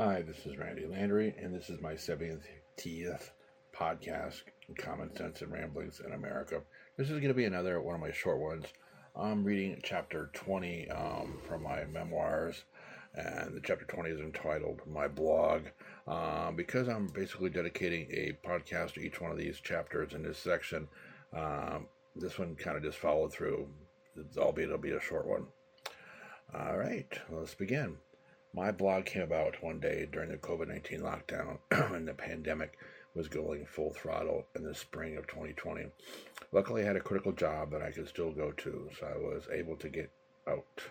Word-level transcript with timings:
Hi, 0.00 0.22
this 0.22 0.46
is 0.46 0.56
Randy 0.56 0.86
Landry, 0.86 1.34
and 1.42 1.52
this 1.52 1.68
is 1.68 1.80
my 1.80 1.94
70th 1.94 3.30
podcast, 3.74 4.42
Common 4.78 5.12
Sense 5.16 5.42
and 5.42 5.50
Ramblings 5.50 6.00
in 6.06 6.12
America. 6.12 6.62
This 6.96 7.08
is 7.08 7.14
going 7.14 7.26
to 7.30 7.34
be 7.34 7.46
another 7.46 7.80
one 7.80 7.96
of 7.96 8.00
my 8.00 8.12
short 8.12 8.38
ones. 8.38 8.66
I'm 9.16 9.42
reading 9.42 9.80
chapter 9.82 10.30
20 10.34 10.88
um, 10.90 11.40
from 11.48 11.64
my 11.64 11.84
memoirs, 11.86 12.62
and 13.12 13.56
the 13.56 13.60
chapter 13.60 13.86
20 13.86 14.10
is 14.10 14.20
entitled 14.20 14.82
My 14.86 15.08
Blog. 15.08 15.62
Um, 16.06 16.54
because 16.54 16.86
I'm 16.86 17.08
basically 17.08 17.50
dedicating 17.50 18.06
a 18.12 18.38
podcast 18.46 18.92
to 18.92 19.00
each 19.00 19.20
one 19.20 19.32
of 19.32 19.36
these 19.36 19.58
chapters 19.58 20.12
in 20.12 20.22
this 20.22 20.38
section, 20.38 20.86
um, 21.32 21.88
this 22.14 22.38
one 22.38 22.54
kind 22.54 22.76
of 22.76 22.84
just 22.84 22.98
followed 22.98 23.32
through, 23.32 23.68
albeit 24.36 24.68
it'll 24.68 24.78
be 24.78 24.92
a 24.92 25.00
short 25.00 25.26
one. 25.26 25.48
All 26.54 26.78
right, 26.78 27.18
let's 27.32 27.56
begin. 27.56 27.96
My 28.54 28.70
blog 28.70 29.04
came 29.04 29.22
about 29.22 29.62
one 29.62 29.78
day 29.78 30.08
during 30.10 30.30
the 30.30 30.38
COVID 30.38 30.68
19 30.68 31.00
lockdown 31.00 31.58
and 31.70 32.08
the 32.08 32.14
pandemic 32.14 32.78
was 33.14 33.28
going 33.28 33.66
full 33.66 33.92
throttle 33.92 34.46
in 34.54 34.64
the 34.64 34.74
spring 34.74 35.16
of 35.16 35.26
2020. 35.26 35.86
Luckily, 36.50 36.82
I 36.82 36.86
had 36.86 36.96
a 36.96 37.00
critical 37.00 37.32
job 37.32 37.70
that 37.72 37.82
I 37.82 37.90
could 37.90 38.08
still 38.08 38.32
go 38.32 38.52
to, 38.52 38.90
so 38.98 39.06
I 39.06 39.18
was 39.18 39.48
able 39.52 39.76
to 39.76 39.88
get 39.88 40.10
out 40.46 40.82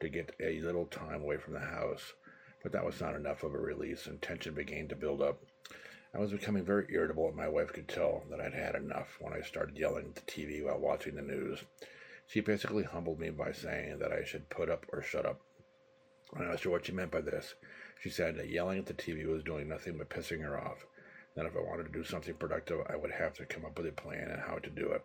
to 0.00 0.08
get 0.08 0.34
a 0.40 0.60
little 0.60 0.86
time 0.86 1.22
away 1.22 1.36
from 1.36 1.52
the 1.52 1.60
house. 1.60 2.14
But 2.62 2.72
that 2.72 2.84
was 2.84 3.00
not 3.00 3.14
enough 3.14 3.42
of 3.42 3.54
a 3.54 3.58
release, 3.58 4.06
and 4.06 4.22
tension 4.22 4.54
began 4.54 4.88
to 4.88 4.96
build 4.96 5.20
up. 5.20 5.42
I 6.14 6.18
was 6.18 6.32
becoming 6.32 6.64
very 6.64 6.86
irritable, 6.90 7.28
and 7.28 7.36
my 7.36 7.48
wife 7.48 7.72
could 7.72 7.88
tell 7.88 8.24
that 8.30 8.40
I'd 8.40 8.54
had 8.54 8.74
enough 8.74 9.18
when 9.20 9.32
I 9.32 9.42
started 9.42 9.76
yelling 9.76 10.06
at 10.06 10.14
the 10.14 10.22
TV 10.22 10.64
while 10.64 10.78
watching 10.78 11.16
the 11.16 11.22
news. 11.22 11.58
She 12.26 12.40
basically 12.40 12.84
humbled 12.84 13.18
me 13.18 13.30
by 13.30 13.52
saying 13.52 13.98
that 13.98 14.12
I 14.12 14.24
should 14.24 14.48
put 14.48 14.70
up 14.70 14.86
or 14.92 15.02
shut 15.02 15.26
up. 15.26 15.40
I'm 16.34 16.48
not 16.48 16.60
sure 16.60 16.72
what 16.72 16.86
she 16.86 16.92
meant 16.92 17.10
by 17.10 17.20
this. 17.20 17.54
She 18.00 18.10
said 18.10 18.36
that 18.36 18.48
yelling 18.48 18.78
at 18.78 18.86
the 18.86 18.94
TV 18.94 19.26
was 19.26 19.44
doing 19.44 19.68
nothing 19.68 19.98
but 19.98 20.08
pissing 20.08 20.42
her 20.42 20.58
off. 20.58 20.86
That 21.36 21.46
if 21.46 21.56
I 21.56 21.60
wanted 21.60 21.84
to 21.84 21.92
do 21.92 22.04
something 22.04 22.34
productive, 22.34 22.80
I 22.88 22.96
would 22.96 23.12
have 23.12 23.34
to 23.34 23.46
come 23.46 23.64
up 23.64 23.78
with 23.78 23.86
a 23.86 23.92
plan 23.92 24.28
and 24.30 24.40
how 24.40 24.58
to 24.58 24.70
do 24.70 24.90
it. 24.92 25.02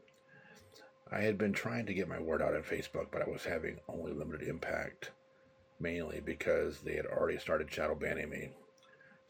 I 1.12 1.22
had 1.22 1.38
been 1.38 1.54
trying 1.54 1.86
to 1.86 1.94
get 1.94 2.10
my 2.10 2.20
word 2.20 2.42
out 2.42 2.54
on 2.54 2.64
Facebook, 2.64 3.08
but 3.12 3.22
I 3.22 3.30
was 3.30 3.46
having 3.46 3.80
only 3.88 4.12
limited 4.12 4.48
impact, 4.48 5.12
mainly 5.80 6.20
because 6.20 6.82
they 6.82 6.96
had 6.96 7.06
already 7.06 7.38
started 7.38 7.72
shadow 7.72 7.96
banning 7.96 8.30
me. 8.30 8.52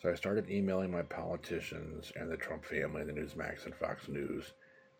So 0.02 0.10
I 0.10 0.16
started 0.16 0.50
emailing 0.50 0.92
my 0.92 1.04
politicians 1.04 2.12
and 2.16 2.32
the 2.32 2.38
Trump 2.38 2.66
family, 2.66 3.04
the 3.04 3.14
Newsmax 3.14 3.66
and 3.66 3.76
Fox 3.76 4.08
News, 4.08 4.54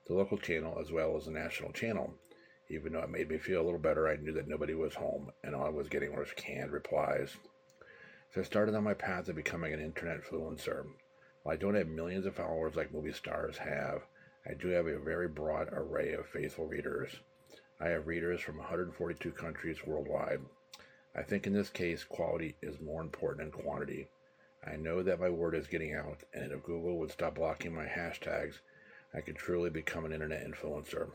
the 0.06 0.14
local 0.14 0.38
channel 0.38 0.78
as 0.80 0.92
well 0.92 1.16
as 1.18 1.26
the 1.26 1.32
national 1.32 1.72
channel, 1.74 2.14
even 2.70 2.94
though 2.94 3.02
it 3.02 3.10
made 3.10 3.30
me 3.30 3.38
feel 3.38 3.62
a 3.62 3.64
little 3.64 3.80
better, 3.80 4.08
I 4.08 4.18
knew 4.18 4.34
that 4.34 4.48
nobody 4.48 4.74
was 4.74 4.96
home 4.96 5.32
and 5.44 5.56
all 5.56 5.66
I 5.66 5.70
was 5.70 5.88
getting 5.88 6.16
was 6.16 6.32
canned 6.36 6.72
replies. 6.72 7.38
So 8.34 8.42
I 8.42 8.44
started 8.44 8.76
on 8.76 8.84
my 8.84 8.94
path 8.94 9.26
to 9.26 9.34
becoming 9.34 9.74
an 9.74 9.80
internet 9.80 10.22
influencer. 10.22 10.86
While 11.44 11.54
I 11.54 11.58
don't 11.58 11.76
have 11.76 11.88
millions 11.88 12.26
of 12.26 12.36
followers 12.36 12.76
like 12.76 12.92
movie 12.92 13.14
stars 13.14 13.58
have, 13.58 14.04
I 14.46 14.54
do 14.54 14.68
have 14.70 14.88
a 14.88 15.00
very 15.00 15.28
broad 15.28 15.70
array 15.72 16.14
of 16.14 16.28
faithful 16.28 16.66
readers. 16.68 17.12
I 17.80 17.90
have 17.90 18.08
readers 18.08 18.42
from 18.42 18.58
142 18.58 19.32
countries 19.32 19.86
worldwide. 19.86 20.42
I 21.16 21.24
think 21.24 21.48
in 21.48 21.54
this 21.54 21.70
case, 21.70 22.04
quality 22.04 22.56
is 22.62 22.82
more 22.82 23.02
important 23.02 23.52
than 23.52 23.64
quantity. 23.64 24.08
I 24.66 24.76
know 24.76 25.04
that 25.04 25.20
my 25.20 25.30
word 25.30 25.56
is 25.56 25.68
getting 25.68 25.94
out, 25.94 26.24
and 26.34 26.52
if 26.52 26.64
Google 26.64 26.98
would 26.98 27.12
stop 27.12 27.36
blocking 27.36 27.74
my 27.74 27.86
hashtags, 27.86 28.60
I 29.14 29.22
could 29.22 29.36
truly 29.36 29.70
become 29.70 30.06
an 30.06 30.14
internet 30.14 30.46
influencer. 30.46 31.12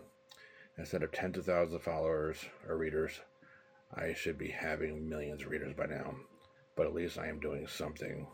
Instead 0.79 1.03
of 1.03 1.13
tens 1.13 1.37
of 1.37 1.45
thousands 1.45 1.75
of 1.75 1.83
followers 1.83 2.39
or 2.69 2.77
readers, 2.77 3.21
I 3.95 4.15
should 4.15 4.39
be 4.39 4.49
having 4.49 5.09
millions 5.09 5.43
of 5.43 5.51
readers 5.51 5.75
by 5.77 5.87
now. 5.87 6.15
But 6.75 6.87
at 6.87 6.95
least 6.95 7.19
I 7.19 7.29
am 7.29 7.41
doing 7.41 7.67
something. 7.67 8.27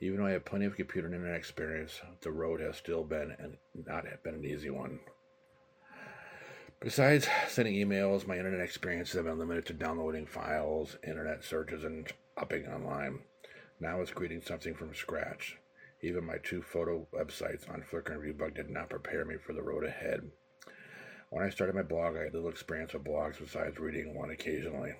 Even 0.00 0.18
though 0.18 0.26
I 0.26 0.32
have 0.32 0.44
plenty 0.44 0.64
of 0.64 0.74
computer 0.74 1.06
and 1.06 1.14
internet 1.14 1.36
experience, 1.36 2.00
the 2.22 2.32
road 2.32 2.60
has 2.60 2.76
still 2.76 3.04
been 3.04 3.36
and 3.38 3.56
not 3.86 4.04
been 4.24 4.34
an 4.34 4.44
easy 4.44 4.70
one. 4.70 4.98
Besides 6.80 7.28
sending 7.46 7.74
emails, 7.74 8.26
my 8.26 8.36
internet 8.36 8.60
experiences 8.60 9.14
have 9.14 9.26
been 9.26 9.38
limited 9.38 9.64
to 9.66 9.72
downloading 9.72 10.26
files, 10.26 10.96
internet 11.06 11.44
searches, 11.44 11.84
and 11.84 12.12
upping 12.36 12.66
online. 12.66 13.20
Now 13.78 14.00
it's 14.00 14.10
creating 14.10 14.42
something 14.42 14.74
from 14.74 14.92
scratch. 14.92 15.58
Even 16.00 16.26
my 16.26 16.38
two 16.38 16.60
photo 16.60 17.06
websites 17.14 17.70
on 17.70 17.82
Flickr 17.82 18.14
and 18.14 18.22
Viewbug 18.22 18.56
did 18.56 18.68
not 18.68 18.90
prepare 18.90 19.24
me 19.24 19.36
for 19.36 19.52
the 19.52 19.62
road 19.62 19.84
ahead. 19.84 20.28
When 21.32 21.46
I 21.46 21.48
started 21.48 21.74
my 21.74 21.82
blog, 21.82 22.14
I 22.14 22.24
had 22.24 22.34
little 22.34 22.50
experience 22.50 22.92
with 22.92 23.04
blogs 23.04 23.38
besides 23.38 23.78
reading 23.78 24.14
one 24.14 24.28
occasionally. 24.28 24.92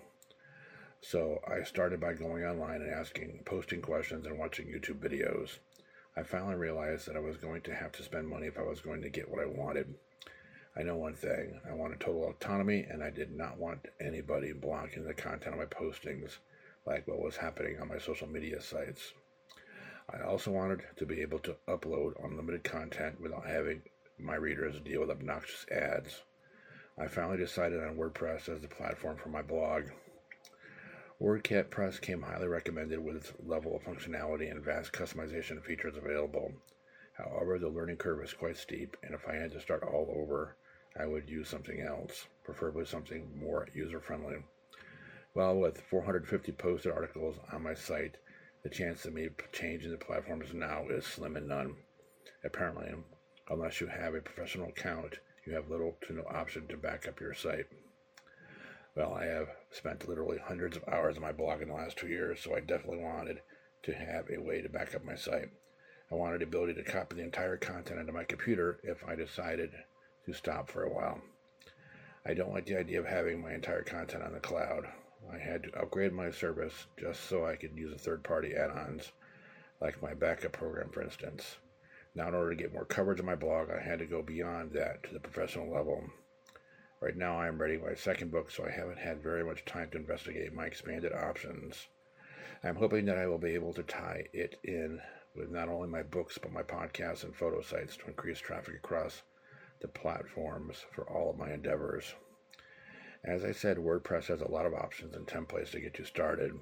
So 1.03 1.41
I 1.47 1.63
started 1.63 2.01
by 2.01 2.15
going 2.15 2.43
online 2.43 2.81
and 2.81 2.91
asking, 2.91 3.43
posting 3.45 3.83
questions, 3.83 4.25
and 4.25 4.39
watching 4.39 4.65
YouTube 4.65 5.01
videos. 5.01 5.59
I 6.17 6.23
finally 6.23 6.55
realized 6.55 7.07
that 7.07 7.17
I 7.17 7.21
was 7.21 7.37
going 7.37 7.61
to 7.63 7.75
have 7.75 7.93
to 7.93 8.03
spend 8.03 8.29
money 8.29 8.47
if 8.47 8.57
I 8.57 8.63
was 8.63 8.81
going 8.81 9.03
to 9.03 9.11
get 9.11 9.31
what 9.31 9.43
I 9.43 9.47
wanted. 9.47 9.95
I 10.75 10.83
know 10.85 10.97
one 10.97 11.17
thing 11.17 11.61
I 11.69 11.75
wanted 11.75 12.01
total 12.01 12.31
autonomy, 12.31 12.87
and 12.91 13.05
I 13.05 13.11
did 13.11 13.37
not 13.37 13.59
want 13.59 13.89
anybody 14.01 14.55
blocking 14.55 15.05
the 15.05 15.13
content 15.13 15.55
of 15.55 15.59
my 15.59 15.67
postings 15.67 16.39
like 16.87 17.07
what 17.07 17.21
was 17.21 17.37
happening 17.37 17.79
on 17.79 17.89
my 17.89 17.99
social 17.99 18.27
media 18.27 18.63
sites. 18.63 19.13
I 20.09 20.23
also 20.23 20.51
wanted 20.51 20.81
to 20.97 21.05
be 21.05 21.21
able 21.21 21.41
to 21.41 21.57
upload 21.69 22.25
unlimited 22.25 22.65
content 22.65 23.21
without 23.21 23.47
having 23.47 23.83
my 24.23 24.37
readers 24.37 24.81
deal 24.81 25.01
with 25.01 25.11
obnoxious 25.11 25.67
ads. 25.71 26.23
I 26.99 27.09
finally 27.09 27.39
decided 27.39 27.83
on 27.83 27.97
WordPress 27.97 28.49
as 28.49 28.61
the 28.61 28.69
platform 28.69 29.17
for 29.17 29.29
my 29.29 29.43
blog. 29.43 29.85
WordPress 31.21 32.01
came 32.01 32.23
highly 32.23 32.49
recommended 32.49 32.99
with 32.99 33.17
its 33.17 33.33
level 33.45 33.77
of 33.77 33.83
functionality 33.83 34.51
and 34.51 34.65
vast 34.65 34.93
customization 34.93 35.63
features 35.63 35.97
available. 35.97 36.53
However, 37.15 37.59
the 37.59 37.69
learning 37.69 37.97
curve 37.97 38.25
is 38.25 38.33
quite 38.33 38.57
steep, 38.57 38.97
and 39.03 39.15
if 39.15 39.29
I 39.29 39.35
had 39.35 39.53
to 39.53 39.61
start 39.61 39.83
all 39.83 40.13
over, 40.17 40.57
I 40.99 41.07
would 41.07 41.29
use 41.29 41.49
something 41.49 41.81
else, 41.81 42.27
preferably 42.45 42.85
something 42.85 43.39
more 43.39 43.69
user 43.75 44.01
friendly. 44.01 44.37
Well, 45.35 45.57
with 45.57 45.81
450 45.81 46.53
posted 46.53 46.93
articles 46.93 47.37
on 47.53 47.63
my 47.63 47.75
site, 47.75 48.17
the 48.63 48.69
chance 48.69 49.05
of 49.05 49.15
me 49.15 49.29
changing 49.53 49.91
the 49.91 49.97
platforms 49.97 50.53
now 50.53 50.87
is 50.89 51.07
slim 51.07 51.37
and 51.37 51.49
none. 51.49 51.77
Apparently, 52.45 52.93
Unless 53.49 53.81
you 53.81 53.89
have 53.89 54.15
a 54.15 54.21
professional 54.21 54.69
account, 54.69 55.19
you 55.45 55.55
have 55.55 55.69
little 55.69 55.97
to 56.07 56.13
no 56.13 56.23
option 56.31 56.67
to 56.69 56.77
back 56.77 57.09
up 57.09 57.21
your 57.21 57.35
site. 57.35 57.67
Well, 58.95 59.15
I 59.15 59.25
have 59.25 59.49
spent 59.71 60.09
literally 60.09 60.39
hundreds 60.39 60.77
of 60.77 60.87
hours 60.87 61.17
on 61.17 61.23
my 61.23 61.33
blog 61.33 61.63
in 61.63 61.69
the 61.69 61.75
last 61.75 61.97
two 61.97 62.09
years, 62.09 62.41
so 62.41 62.55
I 62.55 62.61
definitely 62.61 63.03
wanted 63.03 63.41
to 63.83 63.95
have 63.95 64.31
a 64.31 64.41
way 64.41 64.63
to 64.63 64.69
back 64.69 64.95
up 64.95 65.05
my 65.05 65.17
site. 65.17 65.51
I 66.11 66.15
wanted 66.15 66.41
the 66.41 66.45
ability 66.45 66.75
to 66.75 66.85
copy 66.85 67.17
the 67.17 67.23
entire 67.23 67.57
content 67.57 67.99
onto 67.99 68.13
my 68.13 68.25
computer 68.25 68.79
if 68.83 69.03
I 69.05 69.17
decided 69.17 69.73
to 70.27 70.33
stop 70.35 70.71
for 70.71 70.83
a 70.85 70.93
while. 70.93 71.23
I 72.25 72.35
don't 72.35 72.53
like 72.53 72.67
the 72.67 72.79
idea 72.79 73.01
of 73.01 73.07
having 73.07 73.41
my 73.41 73.55
entire 73.55 73.83
content 73.83 74.23
on 74.23 74.35
the 74.35 74.41
cloud. 74.41 74.87
I 75.33 75.39
had 75.39 75.65
to 75.65 75.81
upgrade 75.81 76.13
my 76.13 76.31
service 76.31 76.87
just 76.99 77.25
so 77.25 77.45
I 77.45 77.57
could 77.57 77.77
use 77.77 77.93
a 77.93 77.99
third 77.99 78.23
party 78.23 78.55
add 78.55 78.71
ons, 78.71 79.11
like 79.81 80.03
my 80.03 80.15
backup 80.15 80.53
program, 80.53 80.91
for 80.91 81.03
instance. 81.03 81.57
Now, 82.15 82.29
in 82.29 82.35
order 82.35 82.51
to 82.51 82.63
get 82.63 82.73
more 82.73 82.85
coverage 82.85 83.21
on 83.21 83.27
my 83.27 83.35
blog, 83.35 83.71
I 83.71 83.81
had 83.81 83.99
to 84.01 84.07
go 84.07 84.23
beyond 84.23 84.73
that 84.73 85.03
to 85.05 85.15
the 85.15 85.21
professional 85.21 85.73
level. 85.73 86.05
Right 87.01 87.17
now, 87.17 87.39
I 87.39 87.49
am 87.49 87.61
writing 87.61 87.83
my 87.83 87.95
second 87.95 88.31
book, 88.31 88.51
so 88.51 88.65
I 88.65 88.71
haven't 88.71 88.99
had 88.99 89.23
very 89.23 89.43
much 89.43 89.65
time 89.65 89.91
to 89.91 89.99
investigate 89.99 90.53
my 90.53 90.67
expanded 90.67 91.13
options. 91.13 91.89
I'm 92.63 92.77
hoping 92.77 93.07
that 93.07 93.19
I 93.19 93.27
will 93.27 93.39
be 93.39 93.55
able 93.55 93.73
to 93.73 93.83
tie 93.83 94.27
it 94.33 94.57
in 94.63 95.01
with 95.35 95.51
not 95.51 95.69
only 95.69 95.89
my 95.89 96.03
books, 96.03 96.39
but 96.39 96.53
my 96.53 96.63
podcasts 96.63 97.25
and 97.25 97.35
photo 97.35 97.61
sites 97.63 97.97
to 97.97 98.07
increase 98.07 98.39
traffic 98.39 98.77
across 98.77 99.23
the 99.81 99.89
platforms 99.89 100.85
for 100.93 101.09
all 101.11 101.31
of 101.31 101.39
my 101.39 101.51
endeavors. 101.53 102.15
As 103.25 103.45
I 103.45 103.53
said, 103.53 103.79
WordPress 103.79 104.27
has 104.27 104.43
a 104.43 104.51
lot 104.51 104.67
of 104.67 104.75
options 104.75 105.17
and 105.17 105.27
templates 105.27 105.71
to 105.71 105.81
get 105.81 105.99
you 105.99 106.05
started. 106.05 106.53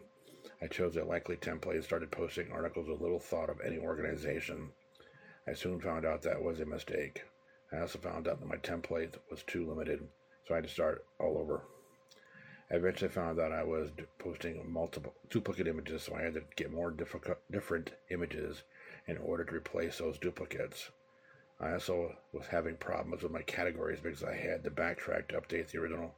I 0.62 0.68
chose 0.68 0.96
a 0.96 1.04
likely 1.04 1.36
template 1.36 1.74
and 1.74 1.84
started 1.84 2.10
posting 2.10 2.52
articles 2.52 2.88
with 2.88 3.00
little 3.00 3.18
thought 3.18 3.50
of 3.50 3.60
any 3.60 3.78
organization. 3.78 4.70
I 5.46 5.54
soon 5.54 5.80
found 5.80 6.04
out 6.04 6.22
that 6.22 6.42
was 6.42 6.60
a 6.60 6.66
mistake. 6.66 7.24
I 7.72 7.78
also 7.78 7.98
found 7.98 8.28
out 8.28 8.40
that 8.40 8.48
my 8.48 8.56
template 8.56 9.14
was 9.30 9.42
too 9.42 9.66
limited, 9.66 10.06
so 10.46 10.54
I 10.54 10.58
had 10.58 10.64
to 10.64 10.70
start 10.70 11.04
all 11.18 11.38
over. 11.38 11.62
I 12.70 12.76
eventually 12.76 13.10
found 13.10 13.38
that 13.38 13.50
I 13.50 13.64
was 13.64 13.90
posting 14.18 14.70
multiple 14.70 15.14
duplicate 15.28 15.66
images, 15.66 16.02
so 16.04 16.14
I 16.14 16.22
had 16.22 16.34
to 16.34 16.42
get 16.56 16.70
more 16.70 16.90
difficult, 16.90 17.38
different 17.50 17.92
images 18.10 18.62
in 19.06 19.16
order 19.18 19.44
to 19.44 19.54
replace 19.54 19.98
those 19.98 20.18
duplicates. 20.18 20.90
I 21.58 21.72
also 21.72 22.16
was 22.32 22.46
having 22.46 22.76
problems 22.76 23.22
with 23.22 23.32
my 23.32 23.42
categories 23.42 24.00
because 24.00 24.22
I 24.22 24.36
had 24.36 24.62
to 24.64 24.70
backtrack 24.70 25.28
to 25.28 25.40
update 25.40 25.70
the 25.70 25.78
original 25.78 26.14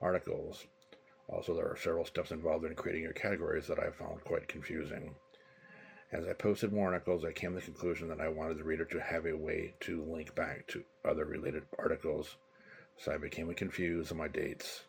articles. 0.00 0.66
Also, 1.28 1.54
there 1.54 1.68
are 1.68 1.76
several 1.76 2.04
steps 2.04 2.32
involved 2.32 2.64
in 2.64 2.74
creating 2.74 3.02
your 3.02 3.12
categories 3.12 3.66
that 3.68 3.78
I 3.78 3.90
found 3.90 4.24
quite 4.24 4.48
confusing. 4.48 5.14
As 6.14 6.28
I 6.28 6.32
posted 6.32 6.72
more 6.72 6.92
articles, 6.92 7.24
I 7.24 7.32
came 7.32 7.54
to 7.54 7.56
the 7.56 7.64
conclusion 7.64 8.06
that 8.06 8.20
I 8.20 8.28
wanted 8.28 8.58
the 8.58 8.62
reader 8.62 8.84
to 8.84 9.00
have 9.00 9.26
a 9.26 9.36
way 9.36 9.74
to 9.80 10.04
link 10.04 10.32
back 10.36 10.64
to 10.68 10.84
other 11.04 11.24
related 11.24 11.64
articles, 11.76 12.36
so 12.96 13.12
I 13.12 13.18
became 13.18 13.52
confused 13.52 14.12
on 14.12 14.18
my 14.18 14.28
dates. 14.28 14.84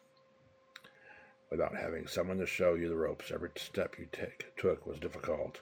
without 1.50 1.76
having 1.76 2.06
someone 2.06 2.38
to 2.38 2.46
show 2.46 2.76
you 2.76 2.90
the 2.90 2.96
ropes. 2.96 3.32
Every 3.32 3.50
step 3.56 3.98
you 3.98 4.08
take, 4.12 4.56
took 4.56 4.86
was 4.86 5.00
difficult. 5.00 5.62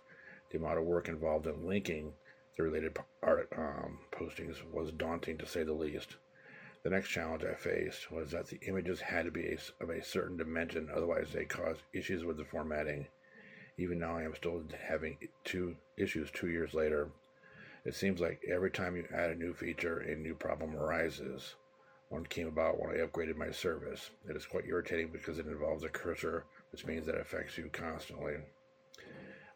The 0.49 0.57
amount 0.57 0.79
of 0.79 0.83
work 0.83 1.07
involved 1.07 1.47
in 1.47 1.65
linking 1.65 2.13
the 2.57 2.63
related 2.63 2.97
art, 3.21 3.47
um, 3.57 3.99
postings 4.11 4.69
was 4.69 4.91
daunting 4.91 5.37
to 5.37 5.45
say 5.45 5.63
the 5.63 5.71
least. 5.71 6.17
The 6.83 6.89
next 6.89 7.07
challenge 7.07 7.45
I 7.45 7.53
faced 7.53 8.11
was 8.11 8.31
that 8.31 8.47
the 8.47 8.59
images 8.67 8.99
had 8.99 9.23
to 9.23 9.31
be 9.31 9.57
of 9.79 9.89
a 9.89 10.03
certain 10.03 10.35
dimension, 10.35 10.89
otherwise 10.93 11.31
they 11.31 11.45
caused 11.45 11.83
issues 11.93 12.25
with 12.25 12.35
the 12.35 12.43
formatting. 12.43 13.07
Even 13.77 13.99
now, 13.99 14.17
I 14.17 14.23
am 14.23 14.35
still 14.35 14.63
having 14.87 15.17
two 15.43 15.75
issues 15.97 16.29
two 16.31 16.49
years 16.49 16.73
later. 16.73 17.09
It 17.85 17.95
seems 17.95 18.19
like 18.19 18.43
every 18.47 18.71
time 18.71 18.95
you 18.95 19.07
add 19.13 19.31
a 19.31 19.35
new 19.35 19.53
feature, 19.53 19.99
a 19.99 20.15
new 20.15 20.35
problem 20.35 20.75
arises. 20.75 21.55
One 22.09 22.25
came 22.25 22.47
about 22.47 22.79
when 22.79 22.91
I 22.91 23.03
upgraded 23.03 23.35
my 23.35 23.51
service. 23.51 24.11
It 24.29 24.35
is 24.35 24.45
quite 24.45 24.67
irritating 24.67 25.09
because 25.11 25.39
it 25.39 25.47
involves 25.47 25.83
a 25.83 25.89
cursor, 25.89 26.45
which 26.71 26.85
means 26.85 27.07
that 27.07 27.15
it 27.15 27.21
affects 27.21 27.57
you 27.57 27.69
constantly. 27.73 28.35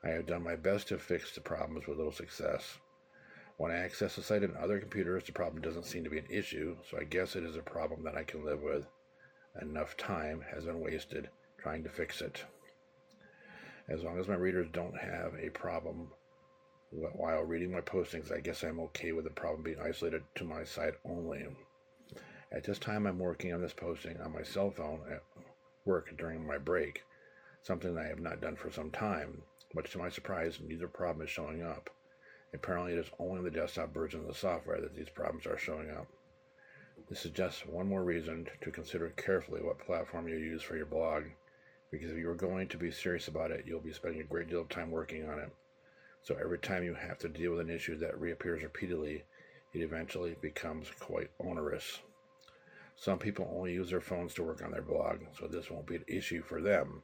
I 0.04 0.10
have 0.10 0.25
done 0.25 0.44
my 0.44 0.56
best 0.56 0.88
to 0.88 0.98
fix 0.98 1.34
the 1.34 1.42
problems 1.42 1.86
with 1.86 1.98
little 1.98 2.12
success. 2.12 2.80
When 3.58 3.72
I 3.72 3.78
access 3.78 4.16
the 4.16 4.24
site 4.24 4.44
on 4.44 4.56
other 4.58 4.80
computers, 4.80 5.24
the 5.25 5.31
problem 5.31 5.62
doesn't 5.62 5.86
seem 5.86 6.04
to 6.04 6.10
be 6.10 6.19
an 6.19 6.28
issue, 6.30 6.78
so 6.90 6.98
I 7.00 7.04
guess 7.04 7.36
it 7.36 7.44
is 7.44 7.56
a 7.56 7.62
problem 7.62 8.04
that 8.04 8.16
I 8.16 8.24
can 8.24 8.44
live 8.44 8.62
with. 8.62 8.86
Enough 9.62 9.98
time 9.98 10.42
has 10.52 10.66
been 10.66 10.80
wasted 10.80 11.30
trying 11.58 11.84
to 11.84 11.90
fix 11.90 12.22
it. 12.22 12.44
As 13.89 14.04
long 14.04 14.19
as 14.19 14.28
my 14.28 14.36
readers 14.36 14.68
don't 14.74 14.98
have 14.98 15.34
a 15.36 15.50
problem 15.50 16.12
while 16.92 17.44
reading 17.44 17.72
my 17.72 17.81
postings, 17.81 18.31
I 18.31 18.42
guess 18.42 18.63
I'm 18.63 18.80
okay 18.81 19.13
with 19.13 19.24
the 19.24 19.31
problem 19.31 19.63
being 19.63 19.80
isolated 19.80 20.24
to 20.36 20.44
my 20.44 20.66
site 20.66 20.95
only. 21.06 21.48
At 22.51 22.66
this 22.66 22.80
time, 22.80 23.07
I'm 23.07 23.19
working 23.19 23.54
on 23.54 23.62
this 23.62 23.74
posting 23.74 24.19
on 24.19 24.34
my 24.34 24.44
cell 24.44 24.72
phone 24.72 25.01
at 25.10 25.24
work 25.86 26.18
during 26.18 26.45
my 26.45 26.57
break, 26.57 27.04
something 27.62 27.95
that 27.95 28.06
I 28.06 28.10
have 28.10 28.19
not 28.19 28.42
done 28.42 28.57
for 28.57 28.69
some 28.69 28.92
time. 28.92 29.44
Much 29.74 29.92
to 29.92 29.98
my 29.98 30.10
surprise, 30.10 30.60
neither 30.60 30.88
problem 30.88 31.25
is 31.25 31.31
showing 31.31 31.63
up. 31.63 31.90
Apparently, 32.54 32.94
it 32.94 33.00
is 33.00 33.12
only 33.19 33.42
the 33.42 33.51
desktop 33.51 33.94
version 33.94 34.22
of 34.22 34.28
the 34.28 34.33
software 34.33 34.81
that 34.81 34.95
these 34.95 35.10
problems 35.10 35.45
are 35.45 35.57
showing 35.57 35.90
up. 35.92 36.07
This 37.10 37.25
is 37.25 37.31
just 37.31 37.66
one 37.68 37.88
more 37.88 38.04
reason 38.04 38.50
to 38.62 38.72
consider 38.72 39.10
carefully 39.12 39.62
what 39.62 39.80
platform 39.80 40.28
you 40.28 40.36
use 40.36 40.62
for 40.62 40.75
your 40.75 40.86
blog, 40.86 41.24
because 41.92 42.12
if 42.12 42.18
you 42.18 42.30
are 42.30 42.36
going 42.36 42.68
to 42.68 42.78
be 42.78 42.92
serious 42.92 43.28
about 43.28 43.51
it, 43.51 43.66
you'll 43.66 43.80
be 43.80 43.94
spending 43.94 44.22
a 44.22 44.25
great 44.25 44.50
deal 44.50 44.62
of 44.62 44.69
time 44.69 44.92
working 44.92 45.30
on 45.30 45.39
it. 45.39 45.51
So 46.24 46.36
every 46.36 46.60
time 46.60 46.84
you 46.84 46.94
have 46.94 47.18
to 47.19 47.30
deal 47.30 47.51
with 47.51 47.62
an 47.62 47.69
issue 47.69 47.98
that 48.00 48.19
reappears 48.19 48.63
repeatedly, 48.63 49.24
it 49.74 49.81
eventually 49.81 50.36
becomes 50.42 50.89
quite 51.00 51.30
onerous. 51.39 52.00
Some 52.95 53.19
people 53.19 53.50
only 53.56 53.74
use 53.74 53.92
their 53.92 54.01
phones 54.01 54.34
to 54.34 54.44
work 54.44 54.63
on 54.63 54.72
their 54.72 54.81
blog, 54.81 55.19
so 55.39 55.48
this 55.48 55.69
won't 55.69 55.86
be 55.86 55.98
an 55.98 56.06
issue 56.07 56.42
for 56.42 56.62
them. 56.62 57.04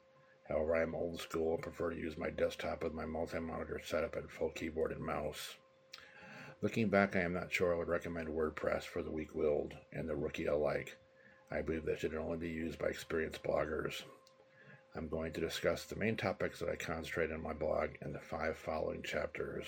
However, 0.50 0.75
I 0.75 0.81
am 0.81 0.95
old 0.95 1.21
school 1.21 1.53
and 1.53 1.63
prefer 1.63 1.91
to 1.91 1.95
use 1.95 2.18
my 2.18 2.29
desktop 2.29 2.83
with 2.83 2.94
my 2.94 3.06
multi 3.06 3.39
monitor 3.39 3.79
setup 3.83 4.15
and 4.15 4.29
full 4.29 4.50
keyboard 4.50 4.91
and 4.91 5.01
mouse. 5.01 5.56
Looking 6.62 6.89
back, 6.89 7.15
I 7.15 7.21
am 7.21 7.33
not 7.33 7.53
sure 7.53 7.74
I 7.74 7.77
would 7.77 7.88
recommend 7.88 8.27
WordPress 8.27 8.83
for 8.83 9.03
the 9.03 9.12
weak 9.12 9.36
willed 9.36 9.74
and 9.91 10.09
the 10.09 10.15
rookie 10.15 10.47
alike. 10.47 10.97
I 11.51 11.62
believe 11.62 11.86
that 11.86 12.00
should 12.00 12.15
only 12.15 12.38
be 12.38 12.50
used 12.50 12.79
by 12.79 12.88
experienced 12.88 13.44
bloggers. 13.44 14.03
I'm 14.95 15.07
going 15.07 15.33
to 15.33 15.41
discuss 15.41 15.85
the 15.85 15.95
main 15.95 16.15
topics 16.15 16.59
that 16.59 16.69
I 16.69 16.75
concentrate 16.75 17.31
on 17.31 17.41
my 17.41 17.53
blog 17.53 17.89
in 18.03 18.13
the 18.13 18.19
five 18.19 18.57
following 18.57 19.01
chapters. 19.01 19.65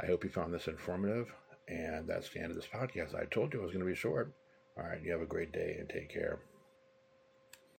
I 0.00 0.06
hope 0.06 0.24
you 0.24 0.30
found 0.30 0.54
this 0.54 0.66
informative, 0.66 1.32
and 1.68 2.08
that's 2.08 2.30
the 2.30 2.40
end 2.40 2.50
of 2.50 2.56
this 2.56 2.66
podcast. 2.66 3.14
I 3.14 3.26
told 3.26 3.52
you 3.52 3.60
it 3.60 3.62
was 3.62 3.72
going 3.72 3.84
to 3.84 3.90
be 3.90 3.94
short. 3.94 4.32
All 4.78 4.84
right, 4.84 5.02
you 5.02 5.12
have 5.12 5.20
a 5.20 5.26
great 5.26 5.52
day 5.52 5.76
and 5.78 5.88
take 5.88 6.08
care. 6.08 6.38